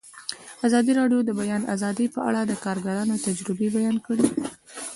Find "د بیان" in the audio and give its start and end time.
1.27-1.61